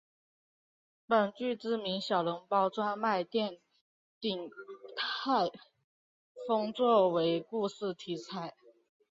[1.05, 3.59] 本剧知名小笼包专卖店
[4.19, 4.49] 鼎
[4.97, 5.51] 泰
[6.47, 8.55] 丰做为故事题材。